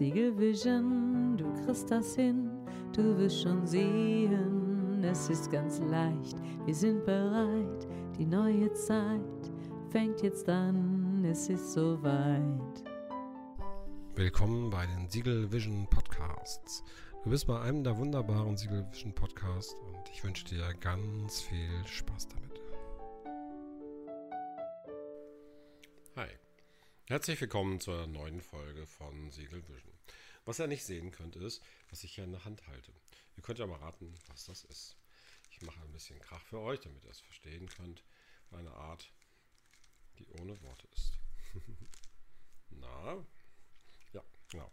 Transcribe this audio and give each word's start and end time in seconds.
Siegel 0.00 0.34
Vision, 0.38 1.36
du 1.36 1.44
kriegst 1.62 1.90
das 1.90 2.14
hin, 2.14 2.50
du 2.90 3.18
wirst 3.18 3.42
schon 3.42 3.66
sehen, 3.66 5.04
es 5.04 5.28
ist 5.28 5.50
ganz 5.50 5.78
leicht, 5.78 6.38
wir 6.64 6.74
sind 6.74 7.04
bereit, 7.04 7.86
die 8.18 8.24
neue 8.24 8.72
Zeit 8.72 9.20
fängt 9.90 10.22
jetzt 10.22 10.48
an, 10.48 11.22
es 11.26 11.50
ist 11.50 11.74
soweit. 11.74 12.82
Willkommen 14.14 14.70
bei 14.70 14.86
den 14.86 15.06
Siegel 15.10 15.52
Vision 15.52 15.86
Podcasts. 15.90 16.82
Du 17.22 17.28
bist 17.28 17.46
bei 17.46 17.60
einem 17.60 17.84
der 17.84 17.98
wunderbaren 17.98 18.56
Siegel 18.56 18.86
Vision 18.90 19.14
Podcasts 19.14 19.74
und 19.74 20.08
ich 20.10 20.24
wünsche 20.24 20.46
dir 20.46 20.72
ganz 20.80 21.42
viel 21.42 21.86
Spaß 21.86 22.26
damit. 22.28 22.58
Hi. 26.16 26.30
Herzlich 27.10 27.40
willkommen 27.40 27.80
zur 27.80 28.06
neuen 28.06 28.40
Folge 28.40 28.86
von 28.86 29.32
Siegel 29.32 29.66
Vision. 29.66 29.92
Was 30.44 30.60
ihr 30.60 30.68
nicht 30.68 30.84
sehen 30.84 31.10
könnt, 31.10 31.34
ist, 31.34 31.60
was 31.88 32.04
ich 32.04 32.14
hier 32.14 32.22
in 32.22 32.30
der 32.30 32.44
Hand 32.44 32.64
halte. 32.68 32.92
Ihr 33.36 33.42
könnt 33.42 33.58
ja 33.58 33.66
mal 33.66 33.80
raten, 33.80 34.14
was 34.28 34.44
das 34.44 34.62
ist. 34.62 34.96
Ich 35.50 35.60
mache 35.62 35.80
ein 35.80 35.90
bisschen 35.90 36.20
Krach 36.20 36.44
für 36.44 36.60
euch, 36.60 36.78
damit 36.78 37.02
ihr 37.02 37.10
es 37.10 37.18
verstehen 37.18 37.68
könnt. 37.68 38.04
Eine 38.52 38.70
Art, 38.70 39.10
die 40.20 40.26
ohne 40.40 40.62
Worte 40.62 40.86
ist. 40.94 41.18
Na, 42.70 43.26
ja, 44.12 44.22
genau. 44.48 44.70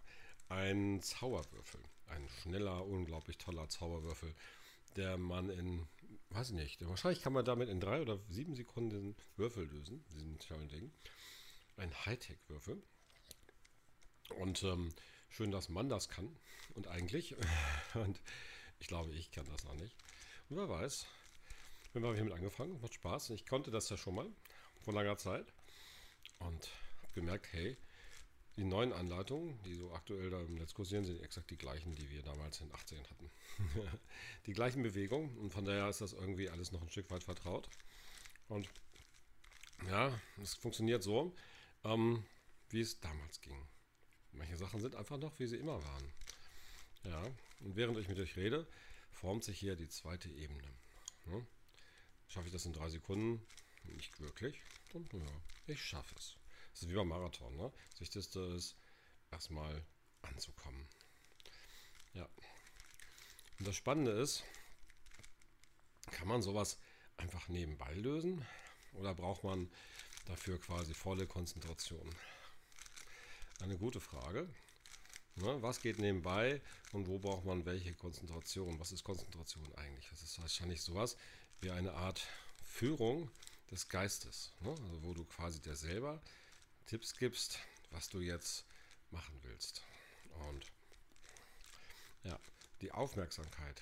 Ein 0.48 1.02
Zauberwürfel. 1.02 1.82
Ein 2.06 2.30
schneller, 2.44 2.86
unglaublich 2.86 3.40
toller 3.40 3.68
Zauberwürfel, 3.68 4.36
der 4.96 5.18
man 5.18 5.50
in, 5.50 5.88
weiß 6.30 6.50
ich 6.50 6.56
nicht, 6.56 6.88
wahrscheinlich 6.88 7.24
kann 7.24 7.34
man 7.34 7.46
damit 7.46 7.68
in 7.68 7.80
drei 7.80 8.00
oder 8.00 8.20
sieben 8.30 8.54
Sekunden 8.54 8.92
den 8.92 9.16
Würfel 9.38 9.66
lösen, 9.66 10.06
diesen 10.12 10.38
tollen 10.38 10.70
Ding 10.70 10.92
ein 11.78 11.94
Hightech-Würfel. 12.06 12.82
Und 14.40 14.64
ähm, 14.64 14.94
schön, 15.30 15.52
dass 15.52 15.70
man 15.70 15.90
das 15.90 16.10
kann. 16.10 16.36
Und 16.76 16.88
eigentlich, 16.88 17.36
und 17.94 18.20
ich 18.80 18.88
glaube, 18.88 19.12
ich 19.12 19.32
kann 19.32 19.46
das 19.52 19.64
noch 19.64 19.76
nicht. 19.76 19.96
Und 20.50 20.58
wer 20.58 20.70
weiß, 20.70 21.06
wir 21.94 22.02
haben 22.02 22.16
hiermit 22.16 22.34
angefangen, 22.34 22.80
macht 22.82 22.94
Spaß. 22.94 23.32
Ich 23.32 23.46
konnte 23.46 23.72
das 23.72 23.90
ja 23.90 23.98
schon 23.98 24.16
mal 24.16 24.28
vor 24.84 24.94
langer 24.94 25.18
Zeit 25.18 25.46
und 26.40 26.70
habe 27.02 27.14
gemerkt, 27.14 27.48
hey, 27.52 27.78
die 28.56 28.64
neuen 28.64 28.92
Anleitungen, 28.92 29.62
die 29.64 29.76
so 29.76 29.92
aktuell 29.94 30.32
da 30.32 30.42
im 30.42 30.56
Netz 30.56 30.74
kursieren, 30.74 31.06
sind 31.06 31.22
exakt 31.22 31.50
die 31.52 31.58
gleichen, 31.58 31.94
die 31.96 32.10
wir 32.10 32.24
damals 32.24 32.60
in 32.62 32.72
18 32.74 33.00
hatten. 33.00 33.32
die 34.48 34.54
gleichen 34.54 34.82
Bewegungen 34.82 35.38
und 35.38 35.52
von 35.52 35.64
daher 35.64 35.90
ist 35.90 36.02
das 36.02 36.14
irgendwie 36.14 36.50
alles 36.50 36.72
noch 36.72 36.82
ein 36.82 36.90
Stück 36.90 37.10
weit 37.12 37.24
vertraut. 37.24 37.70
Und 38.50 38.68
ja, 39.88 40.12
es 40.42 40.56
funktioniert 40.56 41.04
so, 41.04 41.34
ähm, 41.88 42.24
wie 42.70 42.82
es 42.82 43.00
damals 43.00 43.42
ging. 43.42 43.68
Manche 44.34 44.58
Sachen 44.58 44.82
sind 44.82 44.96
einfach 44.96 45.18
noch, 45.18 45.40
wie 45.40 45.48
sie 45.48 45.58
immer 45.58 45.82
waren. 45.84 46.14
Ja, 47.04 47.24
und 47.62 47.76
während 47.76 47.98
ich 47.98 48.10
mit 48.10 48.20
euch 48.20 48.36
rede, 48.36 48.68
formt 49.12 49.44
sich 49.44 49.58
hier 49.58 49.76
die 49.76 49.88
zweite 49.88 50.30
Ebene. 50.30 50.68
Ja, 51.28 51.42
schaffe 52.28 52.48
ich 52.48 52.54
das 52.54 52.66
in 52.66 52.74
drei 52.74 52.90
Sekunden? 52.90 53.46
Nicht 53.84 54.20
wirklich. 54.20 54.62
Und 54.94 55.12
ja, 55.14 55.26
ich 55.66 55.82
schaffe 55.82 56.16
es. 56.18 56.36
Das 56.72 56.84
ist 56.84 56.90
wie 56.90 56.96
beim 56.96 57.08
Marathon. 57.08 57.56
Ne? 57.56 57.72
Das 57.92 58.02
Wichtigste 58.02 58.40
ist, 58.42 58.76
erstmal 59.32 59.84
anzukommen. 60.22 60.88
Ja. 62.14 62.28
Und 63.60 63.68
das 63.68 63.76
Spannende 63.76 64.12
ist, 64.12 64.44
kann 66.12 66.28
man 66.28 66.42
sowas 66.42 66.80
einfach 67.16 67.48
nebenbei 67.48 67.94
lösen? 67.94 68.46
Oder 68.94 69.16
braucht 69.16 69.44
man 69.44 69.72
dafür 70.28 70.60
quasi 70.60 70.94
volle 70.94 71.28
Konzentration? 71.28 72.10
Eine 73.62 73.78
gute 73.78 74.00
Frage. 74.00 74.48
Ne, 75.36 75.62
was 75.62 75.82
geht 75.82 76.00
nebenbei 76.00 76.62
und 76.94 77.08
wo 77.08 77.20
braucht 77.20 77.46
man 77.46 77.66
welche 77.66 77.94
Konzentration? 77.94 78.80
Was 78.80 78.92
ist 78.92 79.04
Konzentration 79.04 79.68
eigentlich? 79.76 80.08
Das 80.10 80.24
ist 80.24 80.42
wahrscheinlich 80.42 80.82
sowas 80.82 81.16
wie 81.62 81.70
eine 81.72 81.94
Art 81.94 82.28
Führung 82.64 83.30
des 83.72 83.88
Geistes, 83.88 84.52
ne? 84.62 84.70
also 84.70 85.04
wo 85.04 85.14
du 85.14 85.26
quasi 85.26 85.62
dir 85.62 85.76
selber 85.76 86.22
Tipps 86.88 87.16
gibst, 87.16 87.60
was 87.92 88.10
du 88.10 88.20
jetzt 88.20 88.66
machen 89.12 89.40
willst. 89.44 89.84
Und 90.50 90.66
ja, 92.24 92.40
die 92.82 92.92
Aufmerksamkeit 92.92 93.82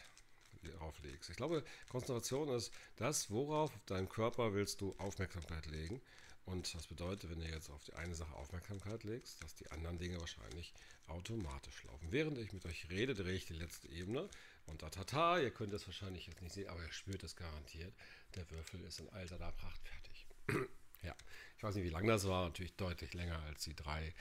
drauf 0.64 0.96
legst. 1.04 1.30
Ich 1.30 1.38
glaube, 1.38 1.64
Konzentration 1.90 2.50
ist 2.50 2.72
das, 2.98 3.30
worauf 3.30 3.72
dein 3.86 4.10
Körper 4.10 4.54
willst 4.54 4.82
du 4.82 4.96
Aufmerksamkeit 4.98 5.66
legen. 5.68 6.02
Und 6.46 6.76
das 6.76 6.86
bedeutet, 6.88 7.30
wenn 7.30 7.40
du 7.40 7.48
jetzt 7.48 7.72
auf 7.72 7.84
die 7.84 7.94
eine 7.94 8.14
Sache 8.14 8.36
Aufmerksamkeit 8.36 9.04
legst, 9.04 9.44
dass 9.44 9.56
die 9.56 9.70
anderen 9.72 9.98
Dinge 9.98 10.20
wahrscheinlich 10.20 10.74
automatisch 11.08 11.84
laufen. 11.84 12.12
Während 12.12 12.38
ich 12.38 12.54
mit 12.54 12.66
euch 12.66 12.88
rede, 12.90 13.16
drehe 13.16 13.34
ich 13.34 13.46
die 13.46 13.54
letzte 13.54 13.88
Ebene 13.90 14.30
und 14.68 14.84
da 14.84 14.90
tata, 14.90 15.40
ihr 15.40 15.52
könnt 15.52 15.74
das 15.74 15.88
wahrscheinlich 15.88 16.28
jetzt 16.28 16.42
nicht 16.42 16.54
sehen, 16.54 16.70
aber 16.70 16.84
ihr 16.84 16.92
spürt 16.92 17.24
es 17.24 17.36
garantiert. 17.36 17.94
Der 18.36 18.50
Würfel 18.52 18.82
ist 18.82 19.00
in 19.00 19.10
alter 19.10 19.40
da 19.40 19.52
Pracht 19.52 19.82
fertig. 19.88 20.28
ja, 21.02 21.16
ich 21.58 21.64
weiß 21.64 21.76
nicht, 21.76 21.86
wie 21.86 21.90
lang 21.90 22.06
das 22.06 22.28
war, 22.28 22.46
natürlich 22.46 22.76
deutlich 22.76 23.14
länger 23.16 23.40
als 23.44 23.64
die 23.64 23.76
drei 23.76 24.14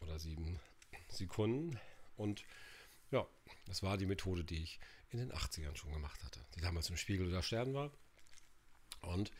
oder 0.00 0.18
sieben 0.18 0.58
Sekunden. 1.08 1.78
Und 2.16 2.44
ja, 3.12 3.24
das 3.66 3.84
war 3.84 3.96
die 3.96 4.06
Methode, 4.06 4.44
die 4.44 4.62
ich 4.62 4.80
in 5.10 5.20
den 5.20 5.32
80ern 5.32 5.76
schon 5.76 5.92
gemacht 5.92 6.22
hatte, 6.24 6.44
die 6.56 6.60
damals 6.60 6.90
im 6.90 6.96
Spiegel 6.96 7.28
oder 7.28 7.42
Stern 7.42 7.72
war 7.72 7.92
und 9.02 9.30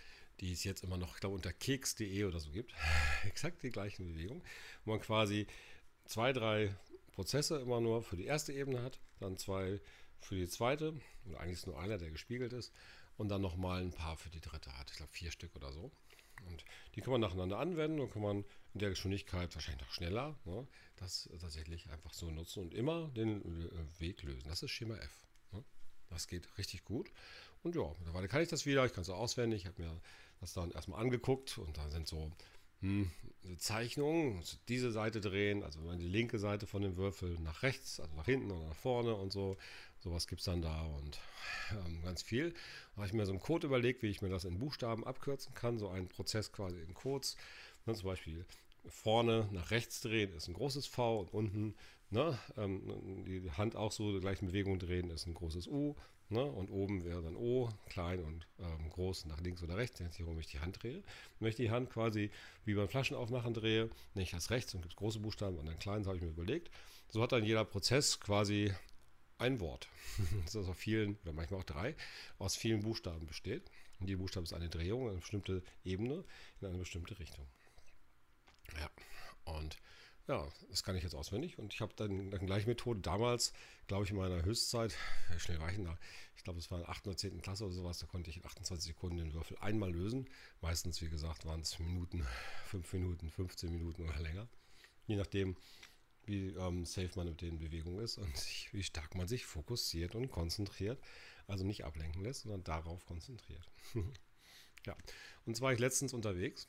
die 0.41 0.53
es 0.53 0.65
jetzt 0.65 0.85
immer 0.85 0.97
noch, 0.97 1.15
ich 1.15 1.21
glaube, 1.21 1.35
unter 1.35 1.53
keks.de 1.53 2.25
oder 2.25 2.41
so 2.41 2.51
gibt. 2.51 2.73
Exakt 3.25 3.63
die 3.63 3.71
gleichen 3.71 4.13
Bewegungen, 4.13 4.43
wo 4.85 4.93
man 4.93 5.01
quasi 5.01 5.47
zwei, 6.05 6.33
drei 6.33 6.75
Prozesse 7.13 7.59
immer 7.59 7.81
nur 7.81 8.03
für 8.03 8.17
die 8.17 8.27
erste 8.27 8.53
Ebene 8.53 8.83
hat, 8.83 9.01
dann 9.21 9.37
zwei 9.37 9.81
für 10.21 10.35
die 10.35 10.49
zweite, 10.49 10.95
und 11.25 11.37
eigentlich 11.37 11.59
ist 11.59 11.67
nur 11.67 11.79
einer, 11.79 11.99
der 11.99 12.11
gespiegelt 12.11 12.53
ist, 12.53 12.73
und 13.17 13.29
dann 13.29 13.43
nochmal 13.43 13.83
ein 13.83 13.93
paar 13.93 14.17
für 14.17 14.31
die 14.31 14.41
dritte 14.41 14.77
hat. 14.79 14.91
Ich 14.91 14.97
glaube, 14.97 15.13
vier 15.13 15.31
Stück 15.31 15.55
oder 15.57 15.73
so. 15.73 15.91
Und 16.47 16.65
die 16.95 17.01
kann 17.01 17.11
man 17.11 17.21
nacheinander 17.21 17.59
anwenden 17.59 18.01
und 18.01 18.13
kann 18.13 18.23
man 18.23 18.45
in 18.75 18.81
der 18.81 18.91
Geschwindigkeit 18.91 19.53
wahrscheinlich 19.55 19.85
noch 19.85 19.93
schneller 19.93 20.39
ne, 20.45 20.67
das 20.97 21.29
tatsächlich 21.41 21.91
einfach 21.91 22.13
so 22.13 22.31
nutzen 22.31 22.61
und 22.61 22.75
immer 22.75 23.09
den 23.09 23.43
äh, 23.43 24.01
Weg 24.01 24.23
lösen. 24.23 24.49
Das 24.49 24.63
ist 24.63 24.71
Schema 24.71 24.97
F. 24.97 25.28
Ne? 26.11 26.15
Das 26.15 26.29
geht 26.29 26.49
richtig 26.59 26.85
gut. 26.85 27.11
Und 27.63 27.75
ja, 27.75 27.83
mittlerweile 27.99 28.29
kann 28.29 28.43
ich 28.43 28.49
das 28.49 28.67
wieder. 28.67 28.85
Ich 28.85 28.93
kann 28.93 29.03
es 29.03 29.11
auswendig. 29.11 29.63
Ich 29.63 29.67
habe 29.67 29.83
mir 29.83 30.01
das 30.41 30.53
dann 30.53 30.71
erstmal 30.71 31.01
angeguckt 31.01 31.59
und 31.59 31.77
da 31.77 31.89
sind 31.91 32.07
so 32.07 32.31
hm, 32.81 33.11
Zeichnungen, 33.59 34.41
diese 34.69 34.93
Seite 34.93 35.21
drehen, 35.21 35.65
also 35.65 35.81
wenn 35.81 35.87
man 35.87 35.99
die 35.99 36.09
linke 36.09 36.39
Seite 36.39 36.67
von 36.67 36.83
dem 36.83 36.97
Würfel 36.97 37.37
nach 37.41 37.63
rechts, 37.65 37.99
also 37.99 38.15
nach 38.15 38.27
hinten 38.27 38.53
oder 38.53 38.67
nach 38.67 38.77
vorne 38.77 39.15
und 39.17 39.33
so, 39.33 39.57
sowas 39.99 40.29
gibt 40.29 40.41
es 40.41 40.45
dann 40.45 40.63
da 40.63 40.83
und 40.83 41.19
ähm, 41.73 42.03
ganz 42.03 42.23
viel. 42.23 42.53
Da 42.53 42.99
habe 42.99 43.07
ich 43.07 43.13
mir 43.13 43.27
so 43.27 43.33
einen 43.33 43.41
Code 43.41 43.67
überlegt, 43.67 44.03
wie 44.03 44.09
ich 44.09 44.23
mir 44.23 44.29
das 44.29 44.45
in 44.45 44.59
Buchstaben 44.59 45.05
abkürzen 45.05 45.55
kann, 45.55 45.79
so 45.79 45.89
einen 45.89 46.09
Prozess 46.09 46.53
quasi 46.53 46.81
in 46.81 46.95
Codes. 46.95 47.37
Dann 47.85 47.97
zum 47.97 48.07
Beispiel 48.07 48.45
vorne 48.89 49.49
nach 49.53 49.71
rechts 49.71 50.01
drehen 50.01 50.33
ist 50.35 50.49
ein 50.49 50.55
großes 50.55 50.87
V 50.87 51.21
und 51.21 51.33
unten 51.33 51.75
ne, 52.11 52.39
ähm, 52.57 53.25
die 53.25 53.51
Hand 53.53 53.77
auch 53.77 53.93
so 53.93 54.13
die 54.13 54.21
gleichen 54.21 54.47
Bewegungen 54.47 54.79
drehen 54.79 55.11
ist 55.11 55.27
ein 55.27 55.35
großes 55.35 55.67
U 55.69 55.95
ne, 56.31 56.45
und 56.45 56.71
oben 56.71 57.05
wäre 57.05 57.23
dann 57.23 57.37
O, 57.37 57.69
klein 57.89 58.23
und 58.23 58.47
ähm, 58.59 58.91
groß 58.91 59.27
nach 59.27 59.41
links 59.41 59.63
oder 59.63 59.77
rechts, 59.77 60.01
warum 60.19 60.39
ich 60.39 60.47
die 60.47 60.61
Hand 60.61 60.83
drehe. 60.83 61.03
Wenn 61.41 61.49
ich 61.49 61.57
die 61.57 61.71
Hand 61.71 61.91
quasi 61.91 62.31
wie 62.65 62.75
beim 62.75 62.89
Flaschenaufmachen 62.89 63.55
drehe, 63.55 63.91
nicht 64.15 64.35
als 64.35 64.51
rechts 64.51 64.75
und 64.75 64.83
gibt 64.83 64.97
große 64.97 65.21
Buchstaben 65.21 65.59
und 65.59 65.67
dann 65.67 65.79
klein, 65.79 66.05
so 66.05 66.09
habe 66.09 66.19
ich 66.19 66.25
mir 66.25 66.31
überlegt. 66.31 66.71
So 67.09 67.23
hat 67.23 67.33
dann 67.33 67.45
jeder 67.45 67.65
Prozess 67.65 68.21
quasi 68.21 68.73
ein 69.39 69.61
Wort, 69.61 69.89
das 70.45 70.57
aus 70.57 70.77
vielen, 70.77 71.17
oder 71.23 71.33
manchmal 71.33 71.61
auch 71.61 71.65
drei, 71.65 71.95
aus 72.39 72.57
vielen 72.57 72.83
Buchstaben 72.83 73.27
besteht. 73.27 73.71
Und 74.01 74.09
jeder 74.09 74.21
Buchstabe 74.21 74.45
ist 74.45 74.53
eine 74.53 74.69
Drehung, 74.69 75.09
eine 75.09 75.19
bestimmte 75.19 75.63
Ebene 75.85 76.25
in 76.61 76.69
eine 76.69 76.79
bestimmte 76.79 77.19
Richtung. 77.19 77.47
Ja, 78.77 78.91
und 79.45 79.79
ja, 80.29 80.47
das 80.69 80.83
kann 80.83 80.95
ich 80.95 81.03
jetzt 81.03 81.15
auswendig. 81.15 81.59
Und 81.59 81.73
ich 81.73 81.81
habe 81.81 81.95
dann 81.97 82.31
die 82.31 82.47
gleiche 82.47 82.69
Methode 82.69 83.01
damals, 83.01 83.55
glaube 83.87 84.05
ich, 84.05 84.11
in 84.11 84.17
meiner 84.17 84.45
Höchstzeit, 84.45 84.95
schnell 85.39 85.57
reichen 85.57 85.85
da, 85.85 85.99
ich 86.37 86.45
glaube, 86.45 86.59
es 86.59 86.71
war 86.71 86.79
in 86.79 86.85
der 86.85 86.91
8. 86.91 87.07
oder 87.07 87.17
10. 87.17 87.41
Klasse 87.41 87.65
oder 87.65 87.73
sowas, 87.73 87.99
da 87.99 88.07
konnte 88.07 88.31
ich 88.31 88.37
in 88.37 88.45
28 88.45 88.89
Sekunden 88.89 89.17
den 89.17 89.33
Würfel 89.33 89.57
einmal 89.59 89.91
lösen. 89.91 90.29
Meistens, 90.61 91.01
wie 91.01 91.09
gesagt, 91.09 91.47
waren 91.47 91.63
es 91.63 91.79
Minuten, 91.79 92.27
5 92.67 92.93
Minuten, 92.93 93.31
15 93.31 93.73
Minuten 93.73 94.03
oder 94.03 94.21
länger. 94.21 94.49
Je 95.07 95.17
nachdem, 95.17 95.57
wie 96.27 96.49
ähm, 96.49 96.85
safe 96.85 97.11
man 97.17 97.29
mit 97.29 97.41
den 97.41 97.59
Bewegungen 97.59 98.01
ist 98.01 98.19
und 98.19 98.37
sich, 98.37 98.73
wie 98.73 98.83
stark 98.83 99.15
man 99.15 99.27
sich 99.27 99.47
fokussiert 99.47 100.15
und 100.15 100.31
konzentriert. 100.31 101.01
Also 101.47 101.65
nicht 101.65 101.85
ablenken 101.85 102.23
lässt, 102.23 102.43
sondern 102.43 102.63
darauf 102.65 103.07
konzentriert. 103.07 103.67
ja, 104.87 104.95
und 105.47 105.57
zwar 105.57 105.69
war 105.69 105.73
ich 105.73 105.81
letztens 105.81 106.13
unterwegs 106.13 106.69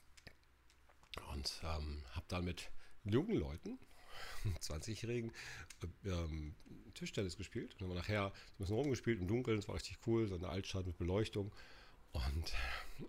und 1.31 1.61
ähm, 1.63 2.03
habe 2.11 2.25
dann 2.27 2.45
mit 2.45 2.69
jungen 3.03 3.35
Leuten, 3.35 3.79
20-Jährigen, 4.61 5.31
äh, 5.81 6.09
ähm, 6.09 6.55
Tischtennis 6.93 7.37
gespielt. 7.37 7.73
Und 7.75 7.81
haben 7.81 7.89
wir 7.89 7.95
nachher 7.95 8.25
ein 8.25 8.31
bisschen 8.57 8.75
rumgespielt 8.75 9.19
im 9.19 9.27
Dunkeln, 9.27 9.57
das 9.57 9.67
war 9.67 9.75
richtig 9.75 9.97
cool, 10.07 10.27
so 10.27 10.35
eine 10.35 10.49
Altstadt 10.49 10.85
mit 10.85 10.97
Beleuchtung. 10.97 11.51
Und 12.11 12.53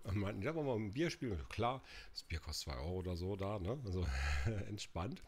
äh, 0.05 0.11
meinten, 0.11 0.41
ja, 0.41 0.53
wollen 0.53 0.67
wir 0.67 0.77
mal 0.77 0.85
ein 0.85 0.93
Bier 0.93 1.09
spielen? 1.09 1.33
Und 1.33 1.49
klar, 1.49 1.81
das 2.13 2.23
Bier 2.23 2.39
kostet 2.39 2.73
2 2.73 2.79
Euro 2.79 2.99
oder 2.99 3.15
so 3.15 3.35
da, 3.35 3.59
ne? 3.59 3.79
Also 3.85 4.05
entspannt. 4.67 5.21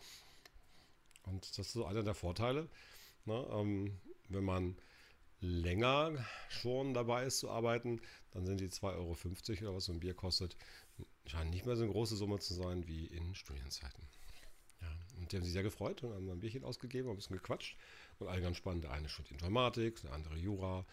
Und 1.23 1.49
das 1.49 1.67
ist 1.67 1.73
so 1.73 1.85
einer 1.85 2.03
der 2.03 2.13
Vorteile, 2.13 2.69
ne? 3.25 3.47
ähm, 3.51 3.99
wenn 4.29 4.43
man 4.43 4.75
länger 5.39 6.25
schon 6.49 6.93
dabei 6.93 7.25
ist 7.25 7.39
zu 7.39 7.49
arbeiten, 7.49 8.01
dann 8.31 8.45
sind 8.45 8.61
die 8.61 8.69
2,50 8.69 8.93
Euro 8.95 9.69
oder 9.69 9.75
was 9.75 9.85
so 9.85 9.93
ein 9.93 9.99
Bier 9.99 10.13
kostet, 10.13 10.55
scheint 11.25 11.51
nicht 11.51 11.65
mehr 11.65 11.75
so 11.75 11.83
eine 11.83 11.91
große 11.91 12.15
Summe 12.15 12.39
zu 12.39 12.53
sein 12.53 12.87
wie 12.87 13.05
in 13.05 13.35
Studienzeiten. 13.35 14.03
Ja, 14.81 14.87
und 15.17 15.31
die 15.31 15.37
haben 15.37 15.43
sich 15.43 15.53
sehr 15.53 15.63
gefreut 15.63 16.03
und 16.03 16.13
haben 16.13 16.29
ein 16.29 16.39
Bierchen 16.39 16.63
ausgegeben, 16.63 17.07
haben 17.07 17.15
ein 17.15 17.17
bisschen 17.17 17.37
gequatscht 17.37 17.77
und 18.19 18.27
alle 18.27 18.41
ganz 18.41 18.57
spannend. 18.57 18.83
Der 18.83 18.91
eine 18.91 19.09
studiert 19.09 19.33
Informatik, 19.33 20.01
der 20.01 20.13
andere 20.13 20.35
Jura 20.35 20.85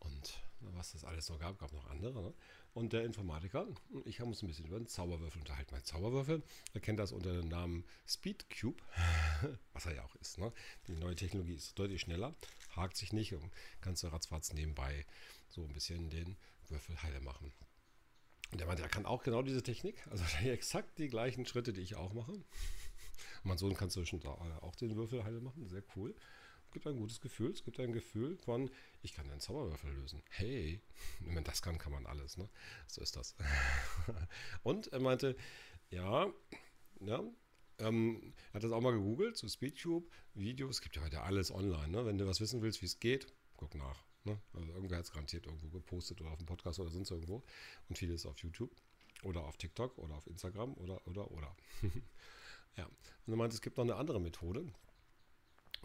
und 0.00 0.40
was 0.60 0.92
das 0.92 1.04
alles 1.04 1.28
noch 1.28 1.38
gab, 1.38 1.58
gab 1.58 1.72
noch 1.72 1.88
andere. 1.90 2.22
Ne? 2.22 2.34
Und 2.74 2.92
der 2.92 3.04
Informatiker, 3.04 3.66
ich 4.04 4.20
habe 4.20 4.28
uns 4.28 4.42
ein 4.42 4.48
bisschen 4.48 4.66
über 4.66 4.78
den 4.78 4.86
Zauberwürfel 4.86 5.40
unterhalten. 5.40 5.72
Mein 5.72 5.84
Zauberwürfel, 5.84 6.42
er 6.74 6.80
kennt 6.80 6.98
das 6.98 7.12
unter 7.12 7.32
dem 7.32 7.48
Namen 7.48 7.84
Speed 8.06 8.46
Cube, 8.50 8.82
was 9.72 9.86
er 9.86 9.94
ja 9.94 10.04
auch 10.04 10.14
ist. 10.16 10.38
Ne? 10.38 10.52
Die 10.86 10.96
neue 10.96 11.16
Technologie 11.16 11.54
ist 11.54 11.78
deutlich 11.78 12.02
schneller, 12.02 12.34
hakt 12.74 12.96
sich 12.96 13.12
nicht 13.12 13.34
und 13.34 13.50
kannst 13.80 14.02
du 14.02 14.08
ratzfatz 14.08 14.52
nebenbei 14.52 15.06
so 15.48 15.62
ein 15.62 15.72
bisschen 15.72 16.10
den 16.10 16.36
Würfel 16.68 17.02
heile 17.02 17.20
machen. 17.20 17.52
Der 18.52 18.66
meinte, 18.66 18.82
er 18.82 18.88
kann 18.88 19.06
auch 19.06 19.22
genau 19.22 19.42
diese 19.42 19.62
Technik, 19.62 20.06
also 20.10 20.24
exakt 20.44 20.98
die 20.98 21.08
gleichen 21.08 21.46
Schritte, 21.46 21.72
die 21.72 21.82
ich 21.82 21.96
auch 21.96 22.12
mache. 22.12 22.32
Mein 23.42 23.58
Sohn 23.58 23.74
kann 23.74 23.90
zwischen 23.90 24.20
da 24.20 24.30
auch 24.30 24.74
den 24.76 24.96
Würfel 24.96 25.24
heile 25.24 25.40
machen, 25.40 25.68
sehr 25.68 25.82
cool 25.96 26.14
gibt 26.76 26.86
ein 26.86 26.98
gutes 26.98 27.22
Gefühl. 27.22 27.52
Es 27.52 27.64
gibt 27.64 27.80
ein 27.80 27.92
Gefühl 27.92 28.36
von, 28.36 28.70
ich 29.00 29.14
kann 29.14 29.28
den 29.28 29.40
Zauberwürfel 29.40 29.94
lösen. 29.94 30.22
Hey, 30.28 30.82
wenn 31.20 31.32
man 31.32 31.44
das 31.44 31.62
kann, 31.62 31.78
kann 31.78 31.90
man 31.90 32.04
alles. 32.04 32.36
Ne? 32.36 32.50
So 32.86 33.00
ist 33.00 33.16
das. 33.16 33.34
Und 34.62 34.88
er 34.88 35.00
meinte, 35.00 35.36
ja, 35.88 36.26
ja, 37.00 37.22
ähm, 37.78 38.34
er 38.50 38.54
hat 38.54 38.64
das 38.64 38.72
auch 38.72 38.82
mal 38.82 38.92
gegoogelt, 38.92 39.38
zu 39.38 39.46
so 39.46 39.54
Speedtube, 39.54 40.06
Videos, 40.34 40.76
es 40.76 40.82
gibt 40.82 40.96
ja 40.96 41.02
heute 41.02 41.22
alles 41.22 41.50
online. 41.50 41.88
Ne? 41.88 42.04
Wenn 42.04 42.18
du 42.18 42.26
was 42.26 42.42
wissen 42.42 42.60
willst, 42.60 42.82
wie 42.82 42.86
es 42.86 43.00
geht, 43.00 43.32
guck 43.56 43.74
nach. 43.74 44.04
Ne? 44.26 44.38
Also 44.52 44.68
irgendwer 44.72 44.98
hat 44.98 45.04
es 45.04 45.12
garantiert 45.12 45.46
irgendwo 45.46 45.68
gepostet 45.68 46.20
oder 46.20 46.30
auf 46.30 46.38
dem 46.38 46.46
Podcast 46.46 46.78
oder 46.80 46.90
sonst 46.90 47.10
irgendwo. 47.10 47.42
Und 47.88 47.96
vieles 47.96 48.26
auf 48.26 48.38
YouTube 48.40 48.70
oder 49.22 49.42
auf 49.44 49.56
TikTok 49.56 49.96
oder 49.98 50.14
auf 50.14 50.26
Instagram 50.26 50.74
oder, 50.74 51.06
oder, 51.06 51.30
oder. 51.30 51.56
ja. 52.76 52.84
Und 52.84 53.32
er 53.32 53.36
meinte, 53.36 53.54
es 53.54 53.62
gibt 53.62 53.76
noch 53.78 53.84
eine 53.84 53.96
andere 53.96 54.20
Methode 54.20 54.66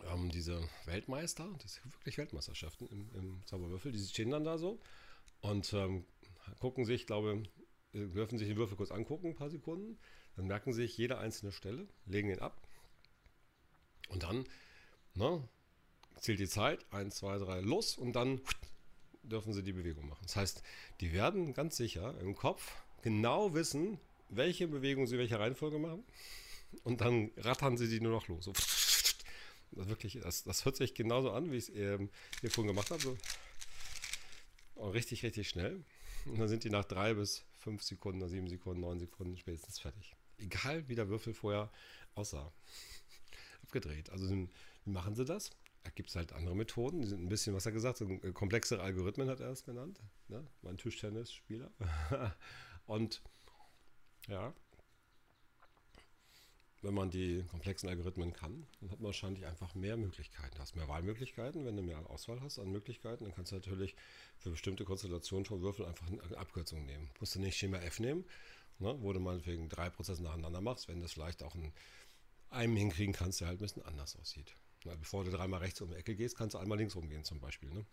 ähm, 0.06 0.30
diese 0.30 0.68
Weltmeister, 0.86 1.50
das 1.62 1.76
sind 1.76 1.94
wirklich 1.94 2.18
Weltmeisterschaften 2.18 2.88
im, 2.88 3.10
im 3.16 3.46
Zauberwürfel, 3.46 3.92
die 3.92 4.00
stehen 4.00 4.32
dann 4.32 4.44
da 4.44 4.58
so 4.58 4.80
und 5.42 5.72
ähm, 5.74 6.06
gucken 6.60 6.86
sich, 6.86 7.06
glaube 7.06 7.44
dürfen 7.94 8.38
sich 8.38 8.48
den 8.48 8.58
Würfel 8.58 8.78
kurz 8.78 8.92
angucken, 8.92 9.28
ein 9.28 9.36
paar 9.36 9.50
Sekunden, 9.50 10.00
dann 10.36 10.48
merken 10.48 10.74
sich 10.74 10.98
jede 10.98 11.18
einzelne 11.18 11.52
Stelle, 11.52 11.88
legen 12.06 12.30
ihn 12.30 12.40
ab 12.40 12.68
und 14.10 14.24
dann 14.24 14.46
ne, 15.14 15.48
zählt 16.20 16.40
die 16.40 16.48
Zeit, 16.48 16.86
1, 16.92 17.16
2, 17.16 17.38
3, 17.40 17.62
los 17.62 17.98
und 17.98 18.14
dann 18.14 18.42
dürfen 19.24 19.54
sie 19.54 19.64
die 19.64 19.74
Bewegung 19.74 20.08
machen. 20.08 20.24
Das 20.24 20.36
heißt, 20.36 20.64
die 21.00 21.14
werden 21.14 21.54
ganz 21.54 21.78
sicher 21.78 22.20
im 22.22 22.36
Kopf 22.36 22.76
genau 23.02 23.54
wissen, 23.54 24.00
welche 24.30 24.68
Bewegung 24.68 25.08
sie 25.08 25.18
welche 25.18 25.40
Reihenfolge 25.40 25.80
machen 25.80 26.04
und 26.84 27.02
dann 27.02 27.32
rattern 27.38 27.78
sie 27.78 27.88
die 27.88 28.00
nur 28.00 28.12
noch 28.12 28.28
los. 28.28 28.46
Das, 28.46 29.88
wirklich, 29.88 30.20
das, 30.22 30.44
das 30.44 30.66
hört 30.66 30.76
sich 30.76 30.94
genauso 30.94 31.32
an, 31.32 31.52
wie 31.52 31.58
ich 31.58 31.70
es 31.70 31.76
ähm, 31.76 32.10
hier 32.42 32.52
vorhin 32.52 32.74
gemacht 32.74 32.92
habe. 32.92 33.02
So. 33.02 33.18
Richtig, 34.90 35.24
richtig 35.24 35.50
schnell. 35.50 35.84
Und 36.26 36.40
dann 36.40 36.48
sind 36.48 36.64
die 36.64 36.70
nach 36.70 36.86
drei 36.86 37.14
bis 37.14 37.44
fünf 37.58 37.84
Sekunden, 37.84 38.28
sieben 38.28 38.48
Sekunden, 38.48 38.82
neun 38.82 39.00
Sekunden 39.00 39.38
spätestens 39.38 39.80
fertig. 39.80 40.16
Egal 40.38 40.88
wie 40.88 40.96
der 40.96 41.10
Würfel 41.10 41.34
vorher 41.34 41.72
aussah. 42.16 42.52
Abgedreht. 43.64 44.10
Also 44.10 44.30
wie 44.30 44.50
machen 44.86 45.16
sie 45.16 45.26
das? 45.26 45.52
Da 45.84 45.90
gibt 45.90 46.10
es 46.10 46.16
halt 46.16 46.34
andere 46.34 46.56
Methoden, 46.56 47.02
die 47.02 47.08
sind 47.08 47.24
ein 47.24 47.30
bisschen, 47.30 47.56
was 47.56 47.66
er 47.66 47.72
gesagt 47.72 48.00
hat, 48.00 48.08
so 48.08 48.32
komplexere 48.34 48.82
Algorithmen 48.82 49.30
hat 49.30 49.40
er 49.40 49.50
es 49.50 49.64
genannt. 49.64 50.00
Ne? 50.28 50.46
Mein 50.62 50.78
Tischtennisspieler. 50.78 51.72
Und 52.86 53.22
ja, 54.28 54.54
wenn 56.82 56.94
man 56.94 57.12
die 57.12 57.44
komplexen 57.50 57.90
Algorithmen 57.90 58.34
kann, 58.34 58.66
dann 58.80 58.90
hat 58.92 59.00
man 59.00 59.08
wahrscheinlich 59.08 59.46
einfach 59.46 59.76
mehr 59.76 59.98
Möglichkeiten. 59.98 60.56
Du 60.56 60.62
hast 60.62 60.76
mehr 60.76 60.88
Wahlmöglichkeiten. 60.88 61.66
Wenn 61.66 61.78
du 61.78 61.84
mehr 61.84 62.10
Auswahl 62.10 62.42
hast 62.42 62.58
an 62.60 62.72
Möglichkeiten, 62.72 63.24
dann 63.24 63.34
kannst 63.34 63.52
du 63.52 63.56
natürlich 63.56 63.96
für 64.38 64.50
bestimmte 64.50 64.84
Konstellationen 64.84 65.46
von 65.46 65.62
Würfeln 65.62 65.88
einfach 65.88 66.08
eine 66.08 66.38
Abkürzung 66.38 66.86
nehmen. 66.86 67.10
Musst 67.20 67.36
du 67.36 67.40
nicht 67.40 67.58
Schema 67.58 67.78
F 67.78 68.00
nehmen, 68.00 68.26
ne, 68.80 68.96
wo 69.00 69.14
du 69.14 69.20
meinetwegen 69.20 69.70
drei 69.70 69.90
Prozesse 69.90 70.24
nacheinander 70.24 70.62
machst, 70.62 70.88
wenn 70.88 71.02
das 71.02 71.14
vielleicht 71.14 71.44
auch 71.44 71.54
in 71.56 71.72
einem 72.50 72.76
hinkriegen 72.76 73.14
kannst, 73.14 73.42
der 73.42 73.48
halt 73.48 73.60
ein 73.60 73.64
bisschen 73.64 73.86
anders 73.86 74.16
aussieht. 74.16 74.56
Na, 74.84 74.96
bevor 74.96 75.24
du 75.24 75.32
dreimal 75.32 75.60
rechts 75.60 75.82
um 75.82 75.90
die 75.90 75.96
Ecke 75.96 76.16
gehst, 76.16 76.38
kannst 76.38 76.56
du 76.56 76.60
einmal 76.60 76.78
links 76.78 76.96
rumgehen 76.96 77.24
zum 77.24 77.40
Beispiel. 77.40 77.70
Ne? 77.70 77.86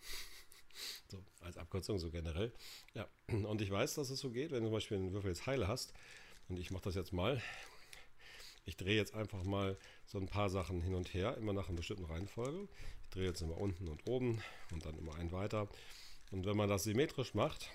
So, 1.09 1.23
als 1.41 1.59
Abkürzung 1.59 1.99
so 1.99 2.11
generell. 2.11 2.53
Ja, 2.95 3.09
und 3.29 3.61
ich 3.61 3.71
weiß, 3.71 3.95
dass 3.95 4.11
es 4.11 4.21
so 4.21 4.31
geht, 4.31 4.53
wenn 4.53 4.61
du 4.61 4.69
zum 4.69 4.75
Beispiel 4.75 4.97
einen 4.97 5.13
Würfel 5.13 5.31
jetzt 5.31 5.47
heile 5.47 5.69
hast, 5.69 5.93
und 6.49 6.59
ich 6.59 6.71
mache 6.71 6.85
das 6.85 6.95
jetzt 6.95 7.13
mal, 7.13 7.43
ich 8.65 8.77
drehe 8.77 8.97
jetzt 8.97 9.15
einfach 9.15 9.45
mal 9.45 9.77
so 10.07 10.19
ein 10.19 10.27
paar 10.27 10.51
Sachen 10.51 10.81
hin 10.81 10.95
und 10.95 11.13
her, 11.15 11.37
immer 11.37 11.53
nach 11.53 11.69
einer 11.69 11.77
bestimmten 11.77 12.05
Reihenfolge. 12.05 12.69
Ich 13.05 13.11
drehe 13.11 13.27
jetzt 13.27 13.43
immer 13.43 13.59
unten 13.59 13.89
und 13.89 14.07
oben 14.07 14.43
und 14.73 14.85
dann 14.85 14.97
immer 14.99 15.15
einen 15.15 15.33
weiter. 15.33 15.69
Und 16.31 16.47
wenn 16.47 16.57
man 16.57 16.69
das 16.69 16.85
symmetrisch 16.85 17.35
macht, 17.35 17.71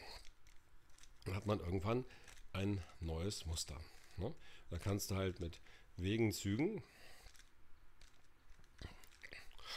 dann 1.25 1.35
hat 1.35 1.45
man 1.45 1.59
irgendwann 1.59 2.05
ein 2.51 2.83
neues 2.99 3.45
Muster. 3.45 3.79
Ne? 4.17 4.33
Da 4.69 4.77
kannst 4.77 5.11
du 5.11 5.15
halt 5.15 5.39
mit 5.39 5.59
Wegenzügen 5.97 6.83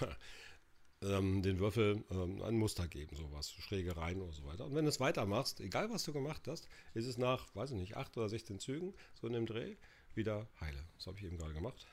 ähm, 1.02 1.42
den 1.42 1.58
Würfel 1.58 2.04
ähm, 2.10 2.42
ein 2.42 2.56
Muster 2.56 2.88
geben, 2.88 3.16
sowas, 3.16 3.52
schräge 3.52 3.96
Reihen 3.96 4.20
oder 4.20 4.32
so 4.32 4.44
weiter. 4.44 4.64
Und 4.64 4.74
wenn 4.74 4.84
du 4.84 4.88
es 4.88 5.00
weitermachst, 5.00 5.60
egal 5.60 5.90
was 5.90 6.04
du 6.04 6.12
gemacht 6.12 6.46
hast, 6.48 6.68
ist 6.94 7.06
es 7.06 7.18
nach, 7.18 7.54
weiß 7.54 7.72
ich 7.72 7.76
nicht, 7.76 7.96
8 7.96 8.16
oder 8.16 8.28
16 8.28 8.58
Zügen, 8.60 8.94
so 9.14 9.26
in 9.26 9.32
dem 9.32 9.46
Dreh, 9.46 9.76
wieder 10.14 10.48
heile. 10.60 10.84
Das 10.96 11.06
habe 11.06 11.18
ich 11.18 11.24
eben 11.24 11.36
gerade 11.36 11.54
gemacht. 11.54 11.86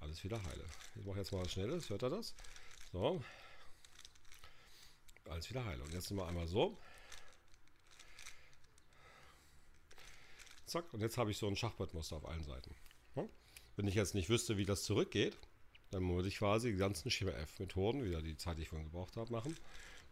Alles 0.00 0.22
wieder 0.24 0.42
heile. 0.42 0.64
Ich 0.96 1.06
mache 1.06 1.18
jetzt 1.18 1.32
mal 1.32 1.42
was 1.42 1.52
Schnelles. 1.52 1.88
Hört 1.88 2.02
er 2.02 2.10
das? 2.10 2.34
So. 2.92 3.22
Alles 5.28 5.48
wieder 5.48 5.64
heile. 5.64 5.82
Und 5.82 5.92
jetzt 5.94 6.10
mal 6.10 6.28
einmal 6.28 6.48
so. 6.48 6.76
Zack. 10.66 10.92
Und 10.92 11.00
jetzt 11.00 11.16
habe 11.18 11.30
ich 11.30 11.38
so 11.38 11.46
ein 11.46 11.56
Schachbrettmuster 11.56 12.16
auf 12.16 12.26
allen 12.26 12.44
Seiten. 12.44 12.74
Wenn 13.76 13.86
ich 13.86 13.94
jetzt 13.94 14.14
nicht 14.14 14.28
wüsste, 14.28 14.56
wie 14.56 14.66
das 14.66 14.84
zurückgeht, 14.84 15.36
dann 15.92 16.02
muss 16.02 16.24
ich 16.24 16.38
quasi 16.38 16.72
die 16.72 16.78
ganzen 16.78 17.10
Schema 17.10 17.32
F-Methoden, 17.32 18.02
wieder 18.02 18.22
die 18.22 18.36
Zeit, 18.36 18.56
die 18.56 18.62
ich 18.62 18.70
vorhin 18.70 18.90
gebraucht 18.90 19.16
habe, 19.16 19.30
machen, 19.30 19.54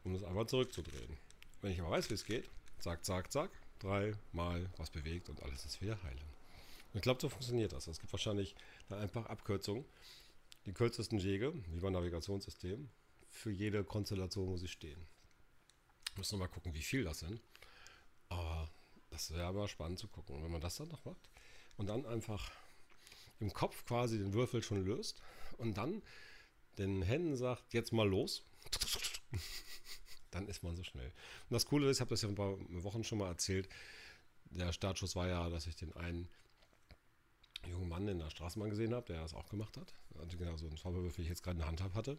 um 0.05 0.13
das 0.13 0.23
einmal 0.23 0.47
zurückzudrehen. 0.47 1.17
Wenn 1.63 1.73
ich 1.73 1.81
aber 1.81 1.91
weiß, 1.91 2.11
wie 2.11 2.15
es 2.15 2.25
geht, 2.25 2.49
zack, 2.79 3.05
zack, 3.05 3.33
zack, 3.33 3.51
dreimal 3.79 4.69
was 4.77 4.91
bewegt 4.91 5.31
und 5.31 5.43
alles 5.43 5.65
ist 5.65 5.81
wieder 5.81 6.01
heile. 6.03 6.21
Ich 6.93 7.01
glaube, 7.01 7.21
so 7.21 7.31
funktioniert 7.31 7.73
das. 7.73 7.87
Es 7.87 7.99
gibt 7.99 8.13
wahrscheinlich 8.13 8.55
einfach 8.91 9.27
Abkürzungen. 9.27 9.85
Die 10.67 10.73
kürzesten 10.73 11.23
Wege, 11.23 11.55
wie 11.73 11.81
beim 11.81 11.95
Navigationssystem, 11.95 12.91
für 13.31 13.51
jede 13.51 13.83
Konstellation, 13.83 14.49
wo 14.49 14.57
sie 14.59 14.69
stehen. 14.69 15.07
Müssen 16.17 16.39
wir 16.39 16.47
mal 16.47 16.53
gucken, 16.53 16.75
wie 16.75 16.83
viel 16.83 17.05
das 17.05 17.21
sind. 17.21 17.41
Aber 18.29 18.71
das 19.09 19.31
wäre 19.31 19.45
aber 19.45 19.67
spannend 19.67 19.99
zu 19.99 20.09
gucken. 20.09 20.43
wenn 20.43 20.51
man 20.51 20.61
das 20.61 20.77
dann 20.77 20.89
noch 20.89 21.05
macht 21.07 21.31
und 21.79 21.87
dann 21.87 22.05
einfach 22.05 22.51
im 23.41 23.53
Kopf 23.53 23.85
quasi 23.85 24.19
den 24.19 24.33
Würfel 24.33 24.63
schon 24.63 24.85
löst 24.85 25.21
und 25.59 25.77
dann 25.77 26.03
den 26.79 27.03
Händen 27.03 27.37
sagt, 27.37 27.73
jetzt 27.73 27.93
mal 27.93 28.09
los, 28.09 28.45
dann 30.31 30.47
ist 30.47 30.63
man 30.63 30.77
so 30.77 30.85
schnell. 30.85 31.09
Und 31.49 31.55
das 31.55 31.67
Coole 31.67 31.91
ist, 31.91 31.97
ich 31.99 32.01
habe 32.01 32.11
das 32.11 32.23
ja 32.23 32.29
ein 32.29 32.35
paar 32.35 32.57
Wochen 32.85 33.05
schon 33.05 33.19
mal 33.19 33.29
erzählt, 33.29 33.69
der 34.45 34.73
Startschuss 34.73 35.17
war 35.17 35.29
ja, 35.29 35.49
dass 35.49 35.67
ich 35.67 35.77
den 35.77 35.95
einen 35.95 36.29
jungen 37.69 37.89
Mann 37.89 38.09
in 38.09 38.19
der 38.19 38.31
Straßenbahn 38.31 38.71
gesehen 38.71 38.95
habe, 38.95 39.07
der 39.07 39.21
das 39.21 39.35
auch 39.35 39.49
gemacht 39.49 39.77
hat. 39.77 39.95
Also 40.19 40.37
genau 40.37 40.57
so 40.57 40.67
ein 40.67 40.77
Zauberwürfel, 40.77 41.19
wie 41.19 41.23
ich 41.23 41.29
jetzt 41.29 41.43
gerade 41.43 41.55
in 41.55 41.59
der 41.59 41.69
Hand 41.69 41.95
hatte. 41.95 42.19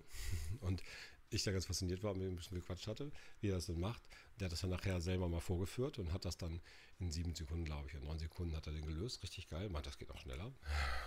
Und 0.62 0.84
ich 1.32 1.44
da 1.44 1.52
ganz 1.52 1.66
fasziniert 1.66 2.04
war 2.04 2.12
und 2.12 2.20
mir 2.20 2.28
ein 2.28 2.36
bisschen 2.36 2.60
gequatscht 2.60 2.88
hatte, 2.88 3.12
wie 3.40 3.50
er 3.50 3.56
das 3.56 3.66
denn 3.66 3.80
macht. 3.80 4.02
Der 4.40 4.46
hat 4.46 4.52
das 4.52 4.62
dann 4.62 4.70
nachher 4.70 5.02
selber 5.02 5.28
mal 5.28 5.40
vorgeführt 5.40 5.98
und 5.98 6.14
hat 6.14 6.26
das 6.26 6.38
dann 6.38 6.62
in 7.00 7.12
sieben 7.12 7.34
Sekunden, 7.34 7.66
glaube 7.66 7.88
ich, 7.88 7.96
in 7.96 8.04
neun 8.04 8.20
Sekunden 8.20 8.56
hat 8.56 8.68
er 8.68 8.74
den 8.74 8.86
gelöst. 8.86 9.24
Richtig 9.24 9.48
geil. 9.48 9.70
Meint, 9.70 9.88
das 9.88 9.98
geht 9.98 10.12
auch 10.12 10.20
schneller. 10.20 10.52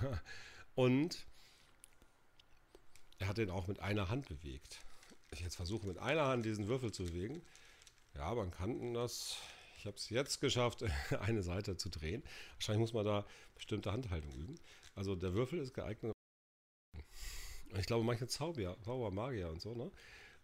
und 0.75 1.27
er 3.19 3.29
hat 3.29 3.39
den 3.39 3.51
auch 3.51 3.67
mit 3.67 3.81
einer 3.81 4.09
Hand 4.09 4.29
bewegt. 4.29 4.81
Ich 5.31 5.41
jetzt 5.41 5.57
versuche 5.57 5.87
mit 5.87 5.99
einer 5.99 6.27
Hand 6.27 6.45
diesen 6.45 6.69
Würfel 6.69 6.91
zu 6.91 7.05
bewegen. 7.05 7.43
Ja, 8.15 8.35
man 8.35 8.51
kann 8.51 8.95
das 8.95 9.37
ich 9.85 9.87
habe 9.87 9.99
es 9.99 10.09
jetzt 10.09 10.41
geschafft, 10.41 10.83
eine 11.21 11.43
Seite 11.43 11.77
zu 11.77 11.91
drehen. 11.91 12.23
Wahrscheinlich 12.55 12.81
muss 12.81 12.95
man 12.95 13.05
da 13.05 13.27
bestimmte 13.55 13.93
Handhaltung 13.93 14.33
üben. 14.33 14.55
Also 14.95 15.15
der 15.15 15.35
Würfel 15.35 15.59
ist 15.59 15.75
geeignet. 15.75 16.14
Ich 17.79 17.87
glaube, 17.87 18.05
manche 18.05 18.27
Zauber, 18.27 18.77
Zauber 18.83 19.11
Magier 19.11 19.51
und 19.51 19.61
so, 19.61 19.75
ne? 19.75 19.91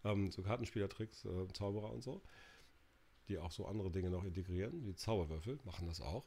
Ähm, 0.03 0.31
so 0.31 0.41
Kartenspielertricks, 0.41 1.25
äh, 1.25 1.47
Zauberer 1.53 1.91
und 1.91 2.03
so, 2.03 2.21
die 3.27 3.37
auch 3.37 3.51
so 3.51 3.67
andere 3.67 3.91
Dinge 3.91 4.09
noch 4.09 4.23
integrieren, 4.23 4.85
wie 4.85 4.95
Zauberwürfel, 4.95 5.59
machen 5.63 5.87
das 5.87 6.01
auch. 6.01 6.25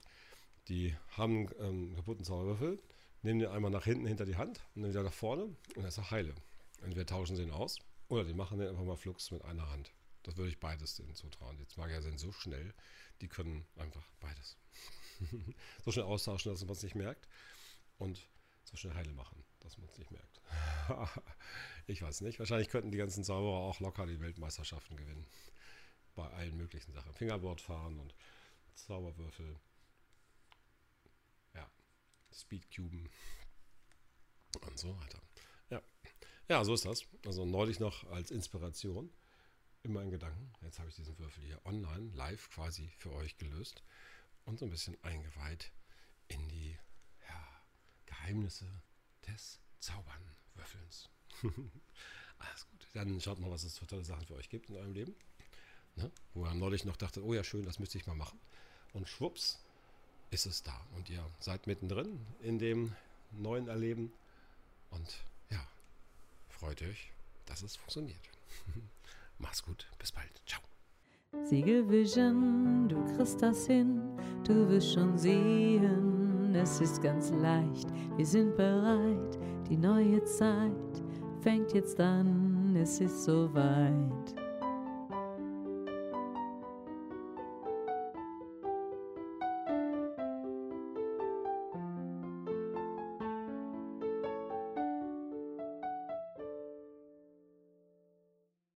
Die 0.69 0.97
haben 1.17 1.49
ähm, 1.59 1.95
kaputten 1.95 2.25
Zauberwürfel, 2.25 2.79
Nehmen 3.25 3.41
den 3.41 3.49
einmal 3.49 3.71
nach 3.71 3.85
hinten 3.85 4.07
hinter 4.07 4.27
die 4.27 4.37
Hand 4.37 4.61
und 4.75 4.83
dann 4.83 4.91
wieder 4.91 5.03
nach 5.03 5.13
vorne 5.13 5.45
und 5.45 5.77
dann 5.77 5.87
ist 5.87 5.97
er 5.97 6.11
heile. 6.11 6.35
Entweder 6.83 7.07
tauschen 7.07 7.37
sie 7.37 7.43
ihn 7.43 7.51
aus 7.51 7.79
oder 8.09 8.23
die 8.25 8.35
machen 8.35 8.59
den 8.59 8.69
einfach 8.69 8.85
mal 8.85 8.99
flugs 8.99 9.31
mit 9.31 9.43
einer 9.47 9.71
Hand. 9.71 9.93
Das 10.25 10.37
würde 10.37 10.51
ich 10.51 10.61
beides 10.61 10.97
denen 10.97 11.15
zutrauen. 11.15 11.57
Die 11.57 11.81
Magier 11.81 12.03
sind 12.03 12.21
so 12.21 12.33
schnell, 12.33 12.75
die 13.23 13.29
können 13.29 13.65
einfach 13.77 14.05
beides. 14.21 14.59
so 15.87 15.91
schnell 15.91 16.05
austauschen, 16.05 16.53
dass 16.53 16.63
man 16.65 16.73
es 16.73 16.83
nicht 16.83 16.97
merkt. 16.97 17.27
Und 17.97 18.29
so 18.65 18.77
schnell 18.77 18.95
heile 18.95 19.13
machen, 19.13 19.45
dass 19.61 19.79
man 19.79 19.89
es 19.89 19.99
nicht 19.99 20.11
merkt. 20.11 20.41
ich 21.87 22.03
weiß 22.03 22.23
nicht. 22.23 22.39
Wahrscheinlich 22.39 22.69
könnten 22.69 22.91
die 22.91 22.99
ganzen 22.99 23.25
Zauberer 23.25 23.59
auch 23.59 23.81
locker 23.81 24.07
die 24.07 24.21
Weltmeisterschaften 24.21 24.97
gewinnen. 24.97 25.27
Bei 26.15 26.29
allen 26.31 26.57
möglichen 26.57 26.93
Sachen. 26.93 27.13
Fingerboard 27.13 27.61
fahren 27.61 27.99
und 27.99 28.15
Zauberwürfel. 28.75 29.59
Ja. 31.55 31.71
Speedcuben. 32.33 33.09
Und 34.61 34.79
so 34.79 34.97
weiter. 35.01 35.21
Ja. 35.71 35.83
Ja, 36.49 36.65
so 36.65 36.75
ist 36.75 36.85
das. 36.85 37.07
Also 37.27 37.45
neulich 37.45 37.81
noch 37.81 38.05
als 38.11 38.31
Inspiration 38.31 39.13
immer 39.83 40.03
in 40.03 40.11
Gedanken. 40.11 40.53
Jetzt 40.63 40.79
habe 40.79 40.89
ich 40.89 40.97
diesen 40.97 41.19
Würfel 41.19 41.45
hier 41.45 41.61
online, 41.67 42.11
live 42.15 42.49
quasi 42.51 42.89
für 42.97 43.13
euch 43.13 43.37
gelöst 43.37 43.83
und 44.45 44.59
so 44.59 44.65
ein 44.65 44.71
bisschen 44.71 44.97
eingeweiht 45.03 45.73
in 46.29 46.49
die 46.49 46.79
Geheimnisse 48.25 48.65
des 49.27 49.61
Zaubernwürfelns. 49.81 51.11
Alles 52.39 52.67
gut. 52.71 52.87
Dann 52.95 53.21
schaut 53.21 53.39
mal, 53.39 53.51
was 53.51 53.65
es 53.65 53.79
für 53.79 53.87
tolle 53.87 54.05
Sachen 54.05 54.27
für 54.27 54.35
euch 54.35 54.49
gibt 54.49 54.71
in 54.71 54.77
eurem 54.77 54.95
Leben. 54.95 55.15
Ne? 55.97 56.11
Wo 56.33 56.45
er 56.45 56.55
neulich 56.55 56.85
noch 56.85 56.97
dachte, 56.97 57.23
oh 57.23 57.35
ja, 57.35 57.45
schön, 57.45 57.67
das 57.67 57.79
müsste 57.79 57.99
ich 57.99 58.07
mal 58.07 58.17
machen. 58.17 58.41
Und 58.95 59.09
schwupps 59.09 59.59
ist 60.31 60.47
es 60.47 60.63
da. 60.63 60.81
Und 60.97 61.11
ihr 61.11 61.25
seid 61.39 61.67
mittendrin 61.67 62.19
in 62.41 62.59
dem 62.59 62.95
neuen 63.33 63.69
Erleben. 63.69 64.11
Und 64.91 65.19
ja, 65.51 65.63
freut 66.49 66.81
euch, 66.83 67.13
dass 67.45 67.63
es 67.63 67.77
funktioniert. 67.77 68.31
Mach's 69.39 69.63
gut, 69.63 69.87
bis 69.99 70.13
bald. 70.13 70.43
Ciao. 70.47 70.63
Siegelvision, 71.43 72.89
du 72.89 73.05
kriegst 73.17 73.43
das 73.43 73.67
hin, 73.67 74.01
du 74.45 74.69
wirst 74.69 74.95
schon 74.95 75.19
sehen, 75.19 76.24
es 76.55 76.81
ist 76.81 77.03
ganz 77.03 77.31
leicht, 77.31 77.89
wir 78.17 78.27
sind 78.27 78.57
bereit, 78.57 79.39
die 79.69 79.77
neue 79.77 80.23
Zeit 80.25 80.73
fängt 81.41 81.73
jetzt 81.75 82.01
an, 82.01 82.77
es 82.81 83.01
ist 83.01 83.25
soweit. 83.25 84.44